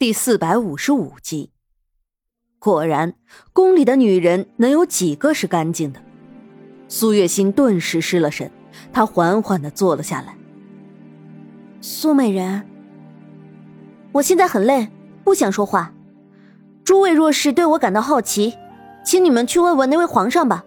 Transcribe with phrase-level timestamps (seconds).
[0.00, 1.50] 第四百五十五集。
[2.58, 3.12] 果然，
[3.52, 6.00] 宫里的女人能有几个是干净的？
[6.88, 8.50] 苏月心顿时失了神，
[8.94, 10.34] 她缓缓的坐了下来。
[11.82, 12.66] 苏美人，
[14.12, 14.88] 我现在很累，
[15.22, 15.92] 不想说话。
[16.82, 18.54] 诸位若是对我感到好奇，
[19.04, 20.64] 请你们去问问那位皇上吧。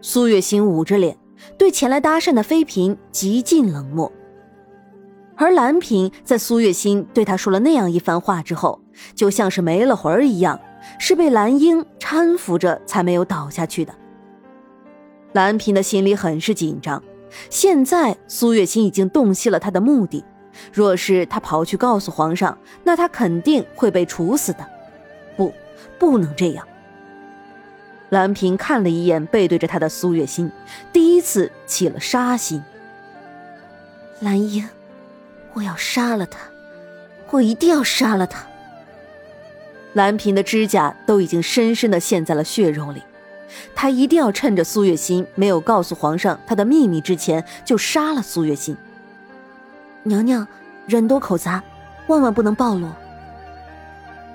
[0.00, 1.18] 苏月心捂着脸，
[1.58, 4.10] 对前来搭讪的妃嫔极尽冷漠。
[5.36, 8.80] 而兰嫔在苏月心对她说了那样一番话之后，
[9.14, 10.60] 就像是没了魂儿一样，
[10.98, 13.94] 是被兰英搀扶着才没有倒下去的。
[15.32, 17.02] 兰嫔的心里很是紧张，
[17.48, 20.22] 现在苏月心已经洞悉了他的目的，
[20.72, 24.66] 若是他跑去告诉皇上，那他肯定会被处死的。
[25.36, 25.52] 不，
[25.98, 26.68] 不能这样。
[28.10, 30.52] 兰嫔看了一眼背对着他的苏月心，
[30.92, 32.62] 第一次起了杀心。
[34.20, 34.68] 兰英。
[35.54, 36.38] 我要杀了他，
[37.30, 38.46] 我一定要杀了他。
[39.94, 43.02] 兰嫔的指甲都已经深深的陷在了血肉里，
[43.74, 48.76] 她一定要趁着苏月心没有告诉皇上她的秘密之前，就杀了苏月心。
[50.02, 50.48] 娘娘，
[50.86, 51.62] 人多口杂，
[52.06, 52.88] 万万不能暴露。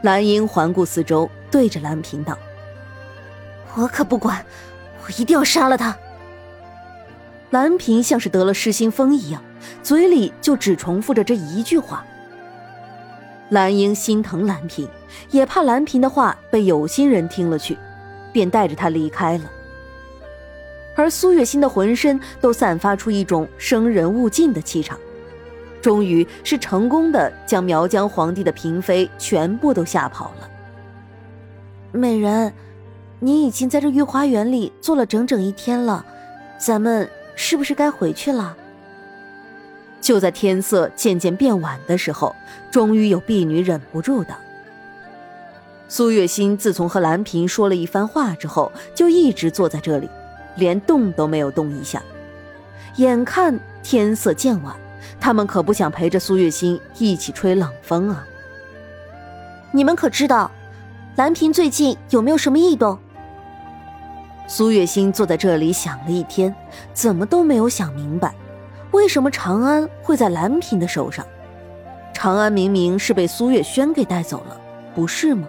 [0.00, 2.36] 兰英环顾四周，对着兰嫔道
[3.76, 4.44] ：“我可不管，
[5.04, 5.94] 我一定要杀了他。”
[7.52, 9.40] 兰嫔像是得了失心疯一样。
[9.80, 12.04] 嘴里就只重复着这一句话。
[13.50, 14.88] 兰英心疼兰嫔，
[15.30, 17.76] 也怕兰嫔的话被有心人听了去，
[18.32, 19.44] 便带着她离开了。
[20.96, 24.98] 而苏月心的浑身都散发出一种生人勿近的气场，
[25.80, 30.48] 终于是成功的将苗疆皇帝的嫔妃全部都吓跑了。
[31.92, 32.52] 美人，
[33.20, 36.04] 你已经在这御花园里坐了整整一天了，
[36.58, 38.56] 咱们是不是该回去了？
[40.00, 42.34] 就在天色渐渐变晚的时候，
[42.72, 44.34] 终于有婢女忍不住道
[45.88, 50.10] ：“苏月心自从和兰嫔说了一番话之后，就一直坐在这里，
[50.56, 52.02] 连动都没有动一下。
[52.96, 54.74] 眼看天色渐晚，
[55.20, 58.26] 他们可不想陪着苏月心一起吹冷风啊。
[59.70, 60.50] 你们可知道，
[61.14, 62.98] 兰嫔最近有没有什么异动？”
[64.54, 66.54] 苏月心坐在这里想了一天，
[66.92, 68.34] 怎么都没有想明白。
[68.90, 71.26] 为什么长安会在兰嫔的手上？
[72.12, 74.60] 长安明明是被苏月轩给带走了，
[74.94, 75.48] 不是吗？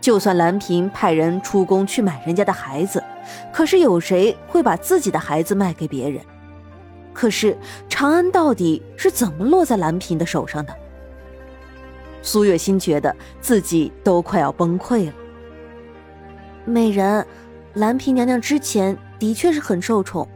[0.00, 3.02] 就算兰嫔派人出宫去买人家的孩子，
[3.52, 6.22] 可是有谁会把自己的孩子卖给别人？
[7.12, 7.58] 可是
[7.88, 10.72] 长安到底是怎么落在兰嫔的手上的？
[12.22, 15.12] 苏月心觉得自己都快要崩溃了。
[16.64, 17.26] 美人，
[17.78, 20.26] 兰嫔娘娘之前的确是很受宠。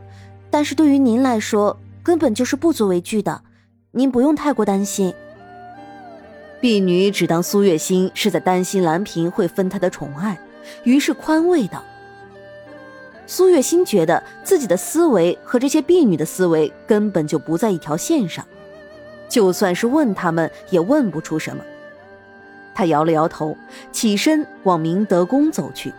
[0.49, 3.43] 但是对于您来说，根本就是不足为惧的，
[3.91, 5.13] 您不用太过担心。
[6.61, 10.39] 婢女只当苏月心是在担心兰嫔会分她的宠爱，
[10.85, 11.83] 于是宽慰道。
[13.27, 18.47] 苏月心觉得自己的思维和这些婢女的思维根本就不在一条线上，
[19.29, 21.65] 就算是问他们，也问不出什么。
[22.75, 23.57] 她摇了摇头，
[23.91, 25.93] 起身往明德宫走去。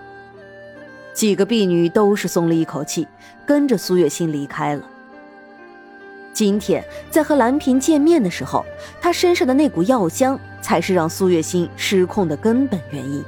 [1.13, 3.07] 几个婢女都是松了一口气，
[3.45, 4.83] 跟着苏月心离开了。
[6.33, 8.65] 今天在和兰嫔见面的时候，
[8.99, 13.23] 她身上的那股药香才是让苏月心失控的根本原因。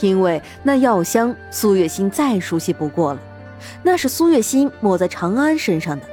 [0.00, 3.20] 因为那药香，苏月心再熟悉不过了，
[3.82, 6.06] 那是苏月心抹在长安身上的。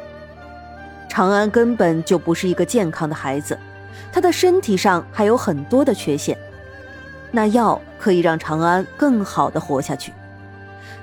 [1.07, 3.55] 长安根本就不是一个健康的孩子，
[4.11, 6.35] 他的身体上还有很多的缺陷。
[7.35, 10.13] 那药可以让长安更好的活下去，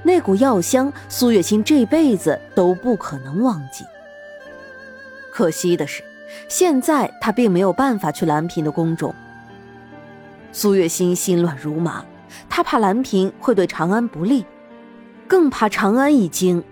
[0.03, 3.85] 那股药香，苏月心这辈子都不可能忘记。
[5.31, 6.03] 可惜的是，
[6.49, 9.15] 现在他并没有办法去兰嫔的宫中。
[10.53, 12.03] 苏月心心乱如麻，
[12.49, 14.47] 他怕兰嫔会对长安不利，
[15.29, 16.65] 更怕长安一惊。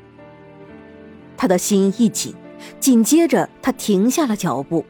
[1.36, 2.34] 他的心一紧，
[2.78, 4.86] 紧接着他停下了脚步。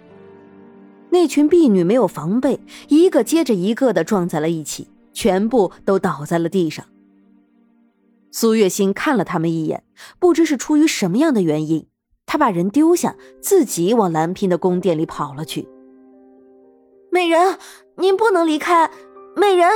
[1.11, 6.85] 那群婢女没有防备，一个接着一个的撞在了一起，全部都倒在了地上。
[8.31, 9.83] 苏月心看了他们一眼，
[10.21, 11.87] 不知是出于什么样的原因，
[12.27, 15.69] 他把人丢下，自己往蓝嫔的宫殿里跑了去。
[17.11, 17.59] 美人，
[17.97, 18.89] 您不能离开！
[19.35, 19.69] 美人，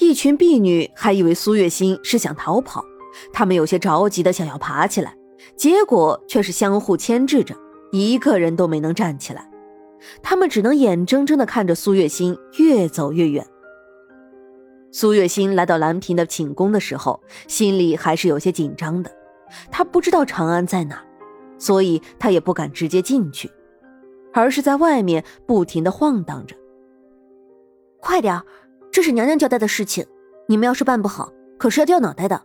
[0.00, 2.84] 一群婢女还以为苏月心是想逃跑，
[3.32, 5.16] 他们有些着急的想要爬起来，
[5.56, 7.56] 结果却是相互牵制着，
[7.90, 9.50] 一个人都没能站起来。
[10.22, 13.46] 他们只能眼睁睁地看着苏月心越走越远。
[14.92, 19.10] 苏月心来到兰嫔的寝宫的时候，心里还是有些紧张的。
[19.70, 21.04] 她不知道长安在哪，
[21.58, 23.50] 所以她也不敢直接进去。
[24.32, 26.54] 而是在外面不停的晃荡着。
[28.00, 28.42] 快点
[28.92, 30.04] 这是娘娘交代的事情，
[30.46, 32.42] 你们要是办不好，可是要掉脑袋的。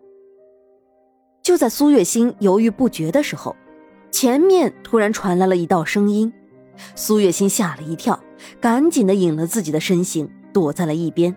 [1.44, 3.56] 就在苏月心犹豫不决的时候，
[4.10, 6.32] 前面突然传来了一道声音，
[6.96, 8.20] 苏月心吓了一跳，
[8.60, 11.36] 赶紧的引了自己的身形，躲在了一边。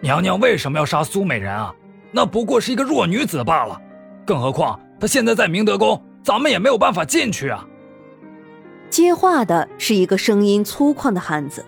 [0.00, 1.74] 娘娘为什么要杀苏美人啊？
[2.12, 3.80] 那不过是一个弱女子罢了，
[4.26, 7.66] 更何况她现在在明德宫，咱们也没有办法进去啊。
[8.88, 11.64] 接话的是一个声音粗犷的汉子。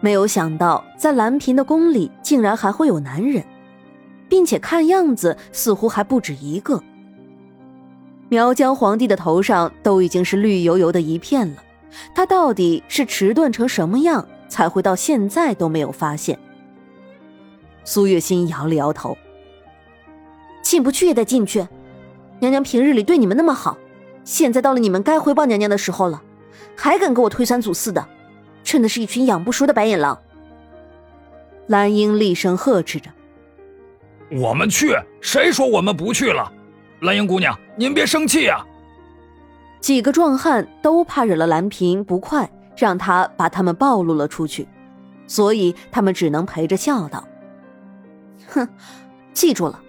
[0.00, 3.44] 没有想到，在蓝嫔的宫里竟然还会有男人，
[4.28, 6.82] 并且看样子似乎还不止一个。
[8.28, 11.62] 苗疆皇帝的头上都已经是绿油油的一片了，
[12.14, 16.38] 他到底是迟钝成什么样，才会到现在都没有发现？
[17.84, 19.16] 苏月心摇了摇头，
[20.62, 21.66] 进不去也得进去。
[22.40, 23.78] 娘娘平日里对你们那么好，
[24.24, 26.22] 现在到了你们该回报娘娘的时候了，
[26.76, 28.06] 还敢给我推三阻四的！
[28.62, 30.20] 真的是一群养不熟的白眼狼！
[31.68, 33.10] 蓝英厉声呵斥着
[34.30, 36.52] ：“我们去，谁说我们不去了？
[37.00, 38.62] 蓝英姑娘，您别生气呀！”
[39.80, 44.66] 几个壮汉都怕惹了蓝嫔不快，让他把他们暴露了出去，
[45.26, 47.26] 所以他们只能陪着笑道
[48.48, 48.68] ：“哼，
[49.32, 49.80] 记住了，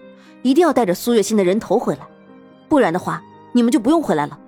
[0.41, 2.01] 一定要带着苏月心的人头回来，
[2.67, 3.21] 不然的话，
[3.51, 4.39] 你们就不用回来了。”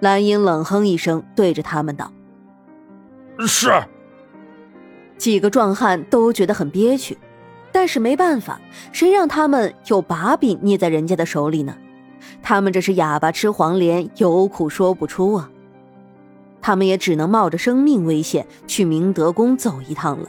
[0.00, 2.12] 蓝英冷哼一声，对着他们道。
[3.46, 3.70] 是，
[5.16, 7.18] 几个壮汉都觉得很憋屈，
[7.72, 8.60] 但是没办法，
[8.92, 11.76] 谁让他们有把柄捏在人家的手里呢？
[12.42, 15.50] 他们这是哑巴吃黄连，有苦说不出啊！
[16.60, 20.28] 他们也只能冒着生命危险去明德宫走一趟了。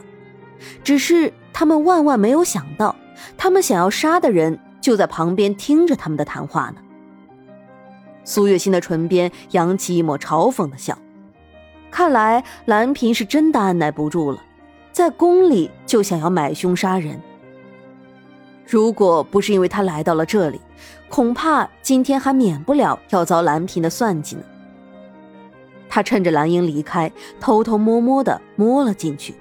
[0.84, 2.96] 只是他们万万没有想到，
[3.38, 6.76] 他们想要杀的人就在旁边听着他们的谈话呢。
[8.24, 10.98] 苏月心的唇边扬起一抹嘲讽的笑。
[11.90, 14.44] 看来蓝嫔是真的按耐不住了，
[14.92, 17.20] 在宫里就想要买凶杀人。
[18.68, 20.62] 如果不是因为他来到了这里，
[21.10, 24.44] 恐怕今天还免不了要遭蓝嫔的算计呢。
[25.90, 29.34] 他趁着蓝英离开，偷偷摸摸的摸了进去。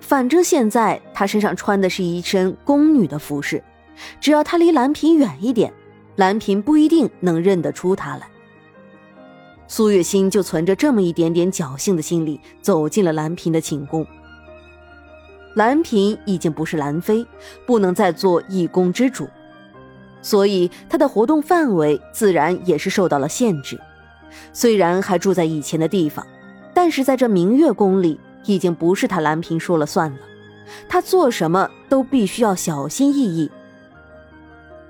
[0.00, 3.62] 反正现在他身上穿的是一身宫女的服饰，
[4.18, 5.72] 只要他离蓝嫔远一点，
[6.16, 8.26] 蓝嫔不一定能认得出他来。
[9.66, 14.06] 苏月心就存着这么一点点侥幸的心理，走进了蓝嫔的寝宫。
[15.54, 17.26] 蓝嫔已经不是蓝妃，
[17.66, 19.28] 不能再做一宫之主，
[20.20, 23.78] 所以她的活动范围自然也是受到了限制。
[24.52, 26.26] 虽然还住在以前的地方，
[26.74, 30.18] 但是在这明月宫里，已经不是她蓝嫔说了算了。
[30.88, 33.50] 她做什么都必须要小心翼翼。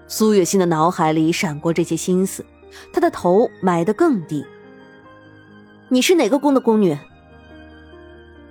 [0.06, 2.44] 苏月心的脑海里闪过这些心思，
[2.92, 4.44] 她的头埋得更低。
[5.88, 6.96] 你是哪个宫的宫女？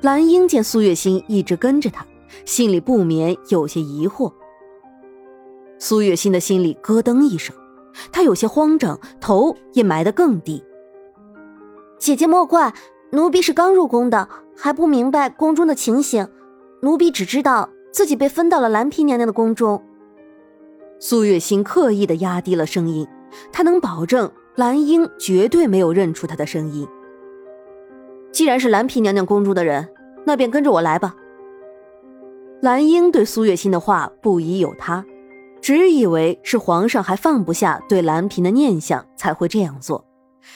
[0.02, 2.06] 蓝英见苏月心一直跟着她，
[2.46, 4.32] 心里不免有些疑惑。
[5.80, 7.56] 苏月心的心里咯噔一声，
[8.12, 10.64] 她有些慌张，头也埋得更低。
[12.00, 12.74] 姐姐莫怪，
[13.12, 16.28] 奴婢是刚入宫的，还不明白宫中的情形。
[16.82, 19.84] 奴婢只知道自己被分到了蓝嫔娘娘的宫中。
[21.00, 23.08] 苏月心刻意的压低了声音，
[23.52, 26.88] 她能保证蓝英绝对没有认出她的声音。
[28.32, 29.90] 既然是蓝嫔娘娘宫中的人，
[30.26, 31.16] 那便跟着我来吧。
[32.62, 35.06] 蓝英对苏月心的话不疑有他，
[35.62, 40.06] 只以为是皇上还放不下对蓝嫔的念想才会这样做，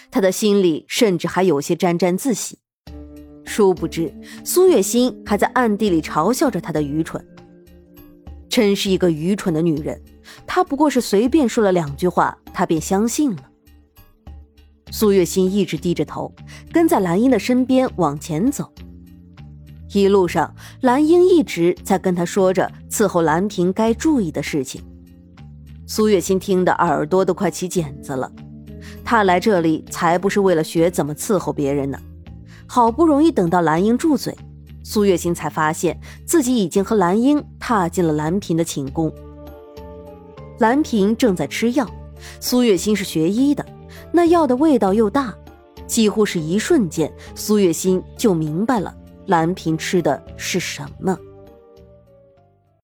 [0.09, 2.57] 他的心里甚至还有些沾沾自喜。
[3.43, 4.13] 殊不知
[4.45, 7.25] 苏月心还在暗地里嘲笑着他的愚蠢。
[8.47, 10.01] 真是一个愚蠢的女人，
[10.45, 13.43] 她不过是随便说了两句话，他便相信了。
[14.91, 16.33] 苏月心一直低着头，
[16.71, 18.69] 跟在蓝英的身边往前走。
[19.93, 24.81] 一路上，蓝英一直在跟他说着伺候蓝嫔该注意的事情。
[25.93, 28.31] 苏月心听得耳朵都快起茧子了。
[29.03, 31.99] 他来这里才不是为了学怎么伺候别人呢。
[32.65, 34.33] 好不容易等到蓝英住嘴，
[34.85, 39.11] 苏月心才发现自己已经和蓝英踏进了蓝嫔的寝宫。
[40.59, 41.85] 蓝嫔正在吃药，
[42.39, 43.65] 苏月心是学医的。
[44.13, 45.35] 那药的味道又大，
[45.87, 48.95] 几乎是一瞬间，苏月心就明白了
[49.25, 51.19] 蓝嫔吃的是什么。